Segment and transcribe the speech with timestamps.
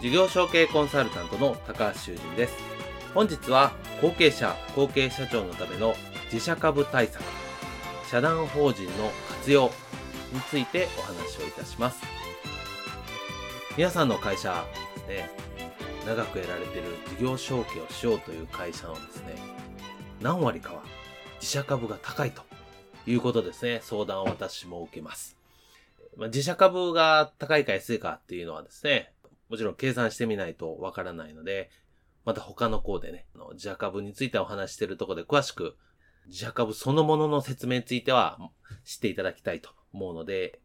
[0.00, 2.54] 事業承継コンサルタントの高橋修人です。
[3.12, 5.94] 本日は後継者、後継社長のための
[6.32, 7.22] 自社株対策、
[8.10, 9.64] 社団法人の活用
[10.32, 12.02] についてお話をいたします。
[13.76, 14.64] 皆さんの会社
[14.96, 15.30] ですね、
[16.06, 19.34] 長くやられている事業承継をしようという会社のですね、
[20.22, 20.82] 何割かは
[21.40, 22.40] 自社株が高いと
[23.06, 25.36] いうことですね、相談を私も受けます。
[26.16, 29.12] 自社株が高いか安いかっていうのはですね、
[29.50, 31.70] もちろん計算してみないとわからないので、
[32.24, 35.76] また他の項でね、自社株についてお話しているところで詳しく、
[36.28, 38.38] 自社株そのものの説明については
[38.84, 40.60] 知っていただきたいと思うので、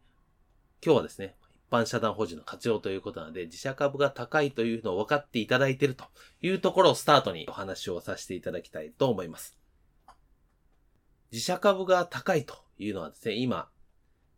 [0.86, 1.36] 今日はですね、
[1.68, 6.06] 一般社団法人の活用ということなので、自社株が高いというのを分かっていただいていると
[6.44, 9.58] いうところをスタートにお話をさせていただきたいと思います。
[11.32, 13.68] 自社株が高いというのはですね、今、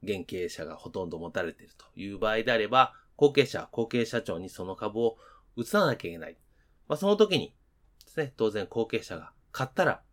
[0.03, 5.17] 現経営者がほとんど持たれているという場合であれば、後継者、後継社長にその株を
[5.57, 6.37] 移さなきゃいけない。
[6.87, 7.55] まあ、その時に
[8.05, 10.03] ですね、当然後継者が買ったら、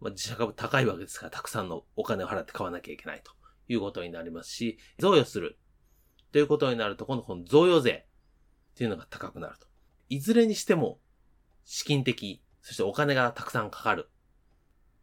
[0.00, 3.32] まあ、自社株高いわけですから、たくさんのお金を払って買わなきゃいけないと
[3.68, 5.58] いうことになりますし、贈与する
[6.30, 8.06] ということになると、今度この贈与税
[8.72, 9.66] っていうのが高くなると。
[10.10, 11.00] いずれにしても、
[11.64, 14.10] 資金的、そしてお金がたくさんかかる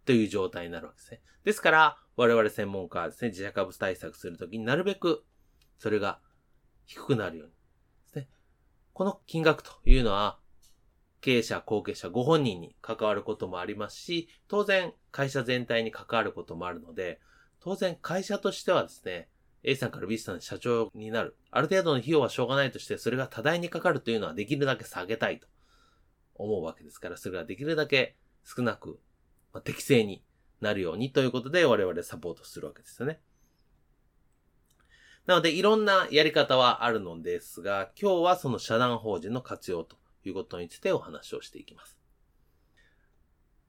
[0.05, 1.21] という状態になるわけですね。
[1.43, 5.25] ですから、我々専門家はですね、自社株対策するときになるべく、
[5.79, 6.21] それが
[6.85, 7.57] 低くなるようにで
[8.07, 8.29] すね。
[8.93, 10.39] この金額というのは、
[11.21, 17.21] 経営者、後継者ご本人に関わることもありますし、当然会社全体に関わることもあるので、
[17.61, 19.29] 当然会社としてはですね、
[19.63, 21.37] A さんから B さん社長になる。
[21.49, 25.47] ある程度の費用はしょうがないとして、それが多大にかかるというのはできるだけ下げたいと
[26.35, 28.99] 思うわけですから、それができるだけ少なく、
[29.53, 30.25] まあ、適正に
[30.59, 33.21] なるようにということで我々サポートするわけですよね。
[35.25, 39.95] なので、いろんなやり方はあるのですが、今日はその社団法人の活用と
[40.25, 41.97] いうことについてお話をしていきます。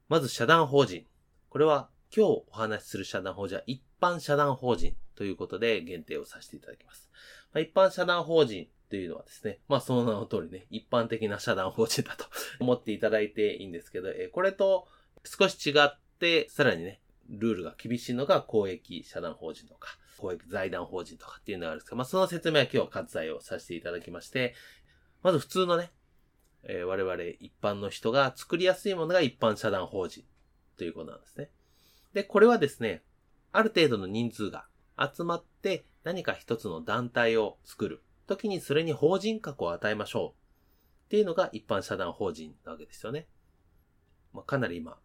[0.09, 1.07] まず、社団法人。
[1.49, 7.09] これは今日お話しする社団法人は一般社団法人ということで限定をさせていただきます。
[7.53, 12.27] まあ、一般社団法人というのはですね、まあその名の通りね、一般的な社団法人だと
[12.61, 14.87] 思っていただいていいんですけど、えこれと
[15.25, 24.55] 少し違って、さらにね、ルールが厳しいのが公益社団法人とか、公益財団法人とかっていうのがあるんですけど、まあ、その説明は今日割愛をさせていただきまして、
[25.23, 25.91] まず普通のね、
[26.65, 30.25] えー、我々一般の人が作りやすいものが一般社団法人
[30.77, 31.51] ということなんですね。
[32.13, 33.03] で、これはですね、
[33.53, 34.67] ある程度の人数が
[34.99, 43.27] 集まって何か一つの団体を作る時にそれに法人格を与えましょうっていうのが一般社団法人なわけですよね。
[44.33, 44.99] まあ、かなり今、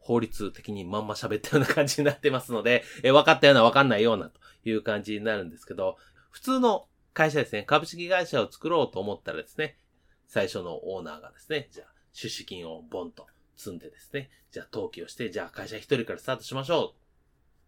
[0.00, 5.98] 法律的にまんま喋ったような感じになってますので、 え分かったような分かんないようなという感じになるんですけど、
[6.30, 9.78] 普通の会社ですね、株式会社を作ろうと思ったらですね、
[10.26, 17.00] 最初のオーナーがですね、じゃあ出資金をボンと積んでですね、じゃあ登記をして、じゃあ会社一人からスタートしましょう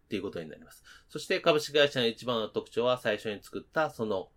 [0.05, 0.83] っていうことになります。
[1.09, 4.29] そして株式会社の一番の特徴は最初に作ったその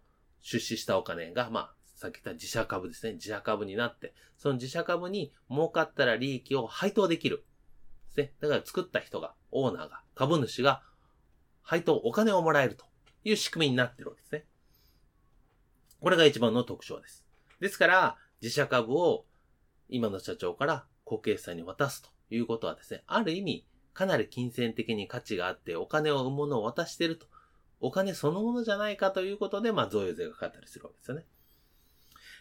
[0.42, 3.14] 出資したお金が、まあ、さっき言った自社株ですね。
[3.14, 7.44] 自社株になって、その自社株に儲かったら利益を配当できる。
[8.16, 8.32] ですね。
[8.40, 10.82] だから作った人が、オーナーが、株主が、
[11.62, 12.84] 配当、お金をもらえると
[13.24, 14.44] いう仕組みになってるわけですね。
[16.00, 17.24] これが一番の特徴です。
[17.60, 19.24] ですから、自社株を
[19.88, 27.26] 今の社長から後継者に渡すということはですね、ある意味、かなり金銭的に価値があって、お金を生むものを渡してると。
[27.80, 31.24] お金そのものじゃないかということで、まあ、贈与税がかかったりするわけですよね。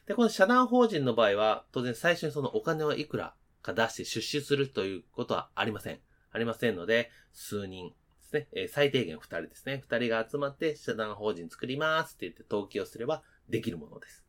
[0.06, 6.00] で、この社団法人の場合は、当然最初にそのお金はいくらか出して出資するということはありません。
[6.31, 9.81] ありませんので、数人ですね、えー、最低限二人ですね。
[9.83, 14.23] 二人が集まって社団法人作りますって言って登記をすればできるものです。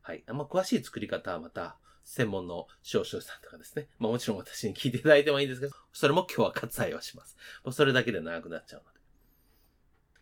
[0.00, 0.22] はい。
[0.28, 3.88] あんま、詳しい作り方はまた、専門の少々さんとかですね。
[3.98, 7.36] まあもちろん私に聞いていただいてもいいんですけど、それも今日は割愛をします。
[7.64, 9.00] もうそれだけで長くなっちゃうので。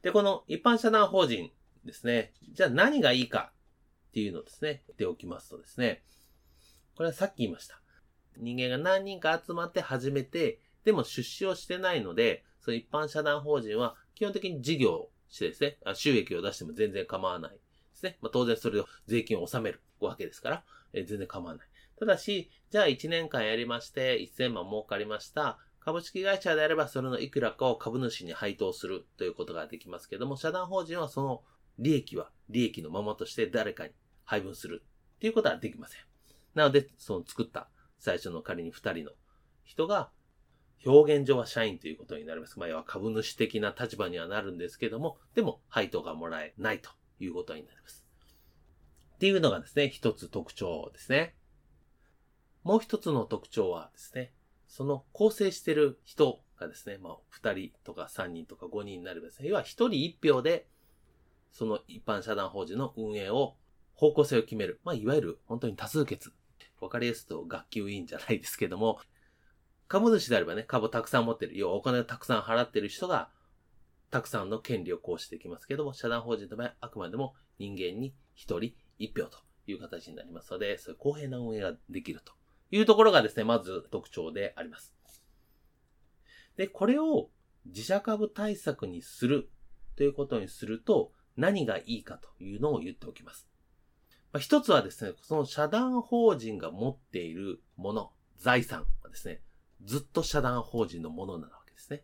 [0.00, 1.52] で、この一般社団法人
[1.84, 2.32] ですね。
[2.54, 3.52] じゃあ何がいいか
[4.08, 6.02] っていうのをですね、言っておきますとですね。
[6.96, 7.83] これはさっき言いました。
[8.38, 17.58] 人間が何人か集まって始めて、でも出資をしてないので、その一般社団法人は基本的に事業をしてですね、収益を出しても全然構わないで
[17.94, 18.18] すね。
[18.20, 21.66] まあ、当然それを税金を納めるわけですから、えー、全然構わない。
[21.98, 25.58] ただし、じゃあ1年間やりまして、1000万儲かりました。
[25.80, 31.42] 株式会社であればそれのいくらかを株主に配当するということができますけども、社団法人はその
[31.78, 33.92] 利益は利益のままとして誰かに
[34.24, 34.82] 配分する
[35.16, 36.00] っていうことはできません。
[36.54, 39.12] なので、その作った最初の仮に2人の
[39.64, 40.10] 人が
[40.86, 42.58] 表現上は社員ということになります。
[42.58, 48.04] まあ、要は株主的な立場にはなるんですけども、でも配当がもらえないということになります。
[49.14, 51.34] っていうのがですね、一つ特徴ですね。
[52.62, 54.32] もう一つの特徴はですね、
[54.66, 60.66] その構成してる人がですね、まあ、二人とか三人とか五人になればですね、要は一人一票で、
[61.52, 63.56] その一般社団法人の運営を、
[63.94, 64.80] 方向性を決める。
[64.82, 66.32] まあ、いわゆる本当に多数決。
[66.80, 69.00] わかりやすと学級委員じゃないですけども、
[69.88, 71.56] 株主であればね、株をたくさん持ってる。
[71.56, 73.30] 要はお金をたくさん払ってる人が、
[74.10, 82.32] たくさんの権利を行使できますけども、社団法人の場合、あくまでも人間に一人一票という形になりますので、そういう公平な運営ができると
[82.70, 84.94] いうところがですね、まず特徴であります。
[86.56, 87.30] で、これを
[87.66, 89.50] 自社株対策にする
[89.96, 93.48] ということにすると何がいいかというのを言っておきます。
[94.34, 99.40] まあ、一つはですね、その社団法人が持っているもの、財産はですね、
[99.84, 102.02] ずっと社団法人のものなわけですね。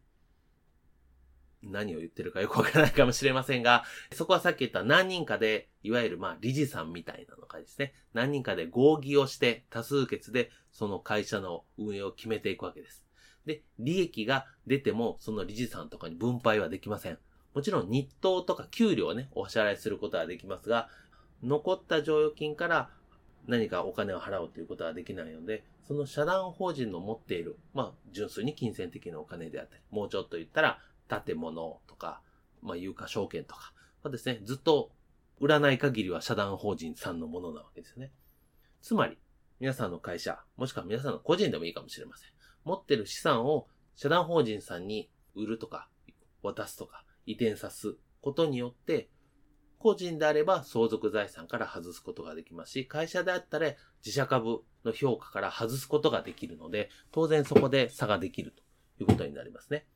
[1.60, 3.82] 何を言ってるかよくわからないかもしれませんが、
[4.12, 13.04] そこはさっき言った何人かで、いわゆるまあ理事さんみたいなのがですね、何人かで合議をして多数決でその会社の運営を決めていくわけです。
[13.44, 17.18] で、利益が出てもその理事さんとかに分配はできません。
[17.54, 20.88] もちろん日当とか給料をね、お支払いすることはできますが、
[21.42, 22.90] 残った剰余金から
[23.46, 30.78] 何かお金を払うということはできないので、その社団法人の持っている、まあ、純粋に金銭的なお金であったり、もうちょっと言ったら、
[31.08, 32.20] 建物とか、
[32.62, 33.72] まあ、有価証券とか、
[34.02, 34.92] まあ、ですね、ずっと
[35.40, 38.12] 売らない限りは社団法人さんのものなわけですよね。
[38.82, 39.18] つまり、
[39.58, 42.30] 皆さんの会社、もしくは皆さんの個人でもいいかもしれません。
[42.64, 43.66] 持ってる資産を
[43.96, 45.88] 社団法人さんに売るとか、
[46.42, 49.08] 渡すとか、移転さすことによって、
[49.80, 53.72] 個人であれば相続財産から外すことができますし、会社であったら
[54.04, 58.62] 自社株の評価から外すことができるので、当然そこで差ができると
[59.02, 59.86] いうことになりますね。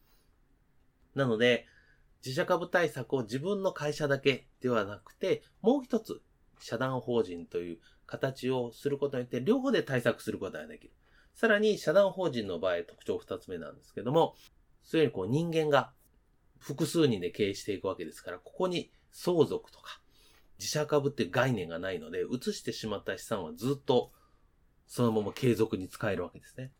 [1.14, 1.66] なので、
[2.24, 6.22] 自社株対策を自分の会社だけではなくて、もう一つ、
[6.58, 10.94] 社団法人という形をすることによって、両方で対策することができる。
[11.34, 14.34] さらに、社団法人の場合、特徴二つ目なんですけども、
[14.82, 15.92] そういうこう人間が
[16.58, 20.00] 複数人で経営していくわけですから、ここに相続とか、
[20.58, 24.12] 自社株って概念がないので、移してしまった資産はずっと
[24.86, 26.72] そのまま継続に使えるわけですね。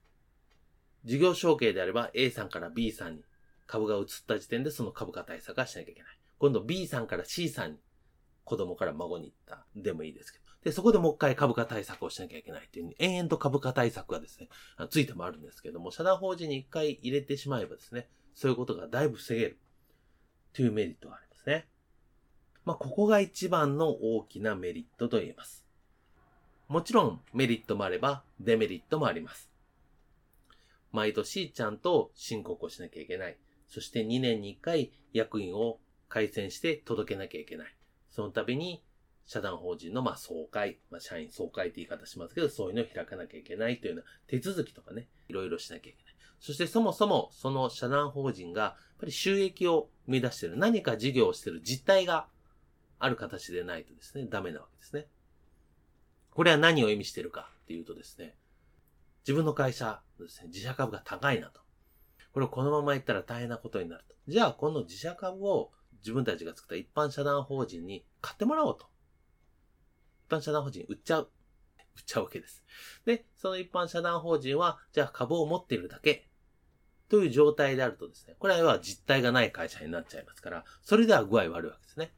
[1.04, 3.24] 事業承継であれば A さんから B さんに
[3.66, 6.18] 株が移った時点でその株価対策はしなきゃいけない。
[6.38, 7.78] 今度 B さんから C さんに
[8.44, 10.44] 子供から孫に行ったでもいいですけど。
[10.64, 14.48] で、そこでもう一回株価対策をしなきゃいけないっていうに、延々と株価対策がですね、
[14.90, 19.58] ついてもあるんですけども、社団法人に一回入れてしまえばですね、そういうことがだいぶ防げる
[20.54, 21.68] というメリットがありますね。
[22.64, 25.64] まあ、ここが一番の大きなメリットと言えます。
[26.68, 29.50] もちろんメリットもあればデメリットもあります。
[30.92, 33.36] 毎年ちゃんと申告をしなきゃいけない。
[33.68, 35.78] そして2年に1回役員を
[36.08, 37.76] 改選して届けなきゃいけない。
[38.10, 38.82] その度に
[39.26, 46.14] 社団法人のま総会、まあ、社員総会って言い方しますけど、そういうのを開かなきゃいけないというような手続きとかね、いろいろしなきゃいけない。
[46.40, 52.26] そしてそもそもその社団法人がやっぱり収益を生み出している、何か事業をしている実態が
[52.98, 55.06] ある形でないとですね、ダメなわけですね。
[56.30, 58.36] これは何を意味してるかっていうとですね、
[59.26, 61.60] 自分の会社のですね、自社株が高いなと。
[62.32, 64.14] これをこのままいったら大変なことになると。
[64.28, 65.70] じゃあ、この自社株を
[66.00, 68.86] 自分たちが作った一般社団法人に買ってもらおうと。
[70.28, 71.30] 一般社団法人売っちゃう。
[71.96, 72.64] 売っちゃうわけです。
[73.06, 76.28] で、その一般社団法人は、じゃあ株を持っているだけ
[77.08, 82.12] という状態であるとですね、これは実態がない会社になっちゃいますから、それでは具合悪いわけですね。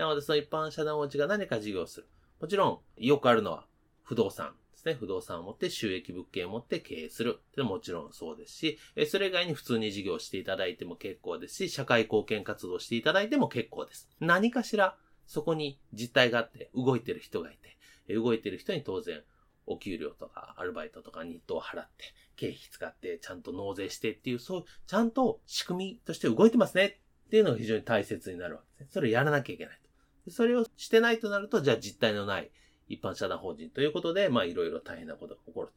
[0.00, 2.08] なので、その一般社団法人が何か事業をする。
[2.40, 3.66] もちろん、よくあるのは、
[4.02, 4.94] 不動産ですね。
[4.94, 7.38] 不動産を持って収益物件を持って経営する。
[7.38, 14.08] ってもちろんそうですし、それ以外に普通に事業していただいても結構ですし、社会貢献活動していただいても結構です。
[14.20, 17.58] 何かしら、そこに実態があって動いてる人がい
[18.06, 19.22] て、動いてる人に当然、
[19.66, 22.04] お給料とかアルバイトとか日当を払って、
[22.36, 28.86] 経費使ってちゃんと納税してっていう、そう、ちゃんと仕組みとして動いてますねっていうのが非常に大切になるわけですね。
[28.92, 29.89] それをやらなきゃいけないと。
[30.30, 32.50] それをしてないとなると、じゃあ実態のない
[32.88, 35.68] 一般社団法人ということで、まあいろいろ大変なことが起こる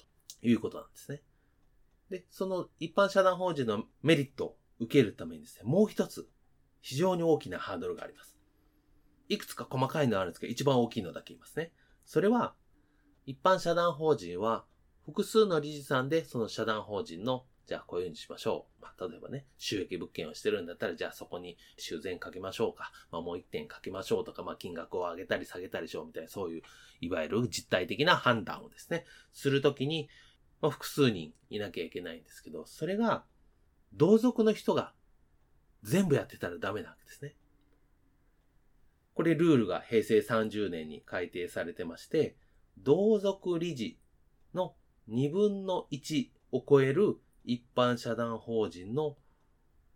[0.42, 1.22] ということなんですね。
[2.10, 6.28] で、その一般社団法人のメリットを受けるためにですね、もう一つ、
[6.82, 8.38] 非常に大きなハードルがあります。
[9.30, 11.72] いくつか細かいのあるんですけど、一番大きいのだけ言いますね。
[12.06, 12.54] それは、
[13.26, 14.66] 一般社団法人は、
[15.06, 18.82] 複数の理事さんでその社団法人の、じゃあこういうふうにしましょう。
[18.82, 22.91] まあ、例えばね、収益物件をしてるんだったら、じゃあそこに修繕かけましょうか。
[23.12, 26.62] まあ、もう一点かけましょうとか、まあ、金額を上げたり下げたりしようみたいな、そういう、
[27.01, 30.10] いわゆる実体的な判断をですね、するときに、
[30.62, 33.24] まあ、複数人いなきゃいけないんですけど、それが、
[33.93, 34.93] 同族の人が
[35.84, 37.36] 全部やってたらダメなわけですね。
[39.13, 42.36] これルールが平成30年に改定されてまして、
[42.79, 44.00] 同族理事
[44.53, 44.75] の
[45.10, 49.18] 2分の1を超える一般社団法人の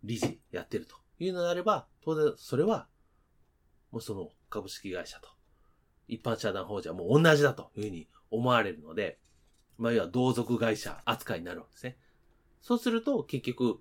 [0.04, 2.86] 理事やってるというのであれば、当然それは、
[3.90, 5.28] もうその株式会社と
[6.08, 9.18] 一般社団法人はもう同じだというふうに思われるので、
[9.76, 11.96] まあ、要は同族会社扱いになるわけですね。
[12.60, 13.80] そうすると、結局、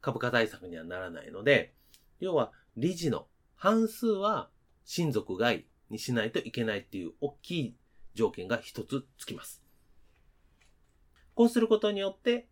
[0.00, 1.72] 株価対策にはならないので、
[2.20, 4.50] 要は、理事の半数は
[4.84, 7.76] 親族外にしないといけないっていう大きい
[8.14, 9.62] 条件が一つつきます。
[11.34, 12.48] こうすることによって、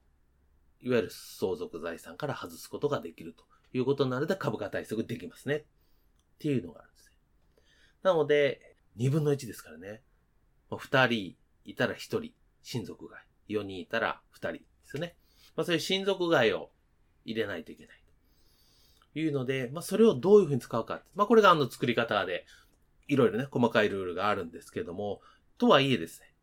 [0.84, 5.56] いわゆる相続財産から外すことができるということになると株価対策できますね。
[5.56, 5.62] っ
[6.38, 7.16] ていうのがあるんですね。
[8.02, 10.02] なので、二分の一ですからね。
[10.70, 12.32] 二人いたら一人。
[12.62, 13.18] 親族外。
[13.48, 15.16] 4人いたら2人ですよね。
[15.56, 16.70] まあそういう親族外を
[17.24, 18.04] 入れないといけない。
[19.14, 21.02] というので、まあそれをどういうふうに使うか。
[21.14, 22.44] まあこれがあの作り方で、
[23.08, 25.22] いろいろね、細かいルールがあるんですけども、
[25.56, 26.34] とはいえですね、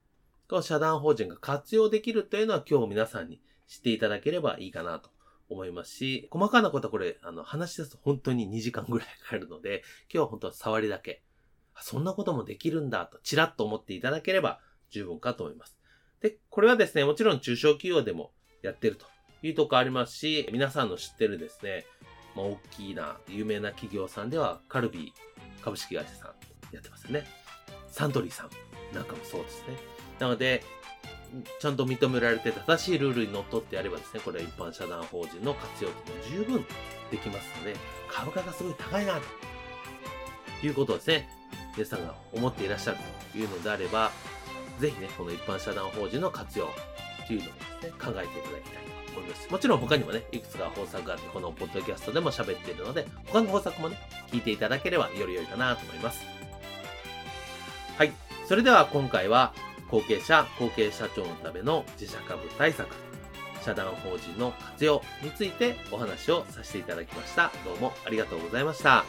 [0.47, 3.39] この社団法人が活用できるというのは今日皆さんに
[3.71, 5.09] 知っていただければいいかなと
[5.49, 11.23] 思いますし、細かなことはこれ、あの、話し出すと本当に2時間ぐらいかかるので、今日は本当は触りだけ、
[11.79, 14.59] そんなこともできるんだと、ちらっと思っていただければ
[14.89, 15.79] 十分かと思います。
[16.19, 19.05] で、これはですね、もちろん中小企業でもやってると
[19.41, 21.85] いうとこありますし、皆さんの知ってるですね、
[22.35, 27.23] まあ、大きな有名な企業さんでは、カルビー株式会社さんやってますよね。
[27.87, 28.49] サントリーさん
[28.93, 29.77] なんかもそうですね。
[30.19, 30.61] なので、
[31.59, 36.65] ちゃんと認められて正しいルールにのっとってやればですね、これは一般社団法人の活用というのも十分
[37.11, 37.75] できますので、
[38.09, 39.19] 株価がすごい高いな、
[40.59, 41.29] ということをですね、
[41.75, 42.97] 皆さんが思っていらっしゃる
[43.31, 44.11] というのであれば、
[44.79, 46.69] ぜひね、この一般社団法人の活用
[47.27, 48.83] というのをですね、考えていただきたい
[49.13, 49.51] と思います。
[49.51, 53.97] もちろん他にもね、いくつか方策があって、このポッドキャストでも喋っているので、他の方策もね、
[54.31, 56.25] 聞いていただければより良いかなと思います。
[57.97, 58.11] はい。
[58.47, 59.53] それでは今回は、
[59.91, 62.87] 後継者、後継社長のための自社株対策、
[63.61, 67.51] 社団法人の活用についてお話をさせていただきました。
[67.65, 69.03] どうもありがとうございました。